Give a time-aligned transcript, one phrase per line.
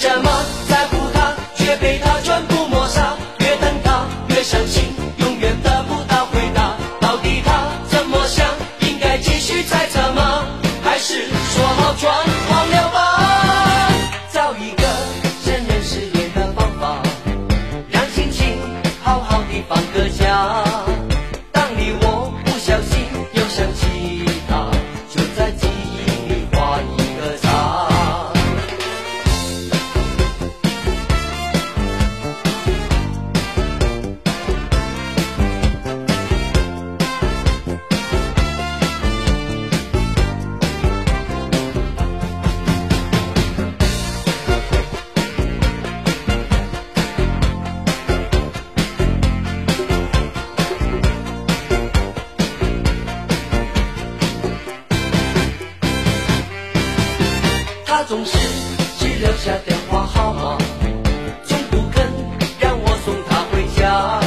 [0.00, 0.29] 这
[58.10, 58.36] 总是
[58.98, 60.58] 只留下电话号码，
[61.46, 62.12] 从不肯
[62.58, 64.20] 让我送她回家。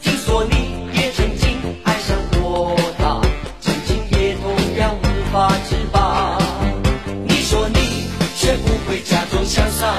[0.00, 3.20] 听说你也曾经爱上过他，
[3.60, 6.38] 曾经也同样无法自拔。
[7.28, 9.94] 你说你学不会假装潇洒，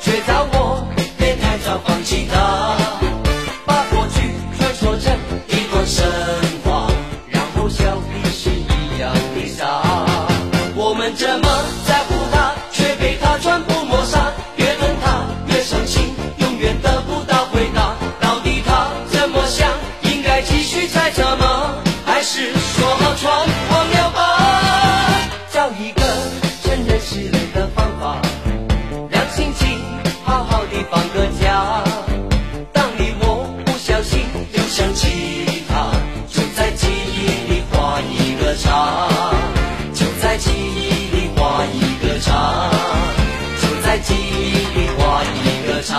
[0.00, 0.84] 却叫我
[1.16, 2.76] 别太早放弃他，
[3.64, 6.04] 把过去传说成一段神
[6.64, 6.90] 话，
[7.28, 10.16] 然后笑彼是一样的傻。
[10.80, 11.57] 我们这么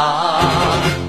[0.10, 1.09] 啊。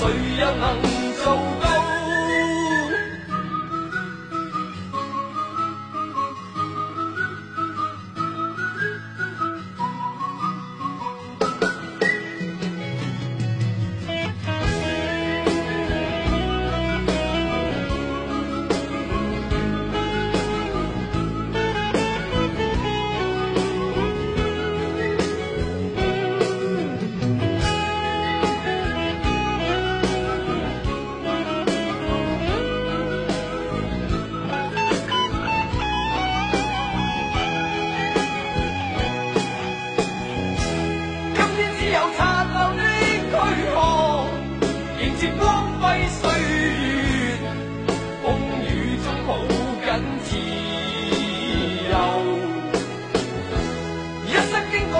[0.00, 0.08] 谁
[0.38, 0.80] 又能
[1.22, 1.59] 做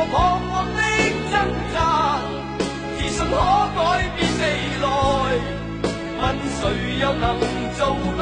[0.00, 0.16] 我彷
[0.48, 0.80] 徨的
[1.30, 1.34] 挣
[1.74, 1.76] 扎，
[2.96, 3.36] 自信可
[3.76, 3.78] 改
[4.16, 4.42] 变未
[4.80, 4.84] 来，
[6.16, 6.22] 问
[6.56, 6.60] 谁
[7.00, 7.22] 又能
[7.76, 7.78] 做
[8.18, 8.19] 到？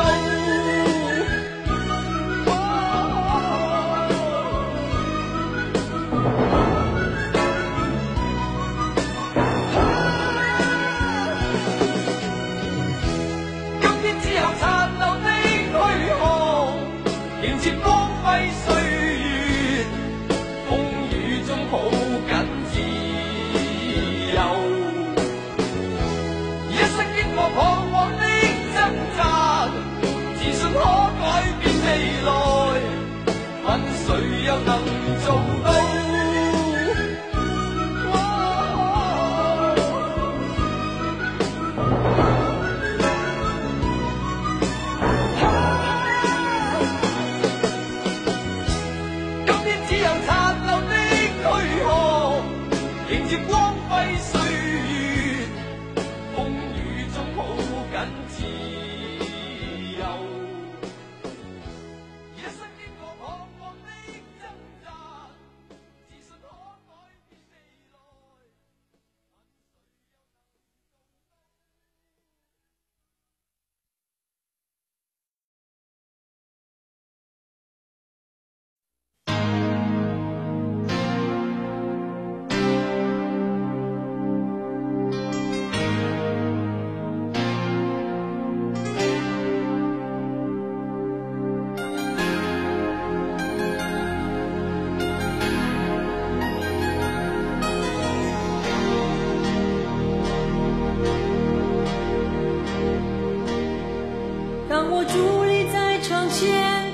[104.99, 105.15] 我伫
[105.47, 106.93] 立在窗前，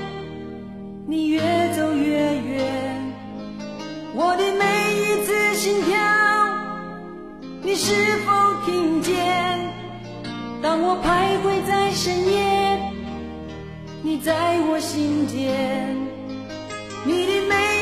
[1.07, 1.39] 你越
[1.75, 3.11] 走越远。
[4.13, 4.63] 我的每
[4.93, 5.97] 一次心跳，
[7.63, 9.15] 你是否听见？
[10.61, 12.79] 当我徘徊在深夜，
[14.03, 15.97] 你在我心间，
[17.05, 17.74] 你的每。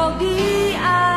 [0.00, 1.09] Ghi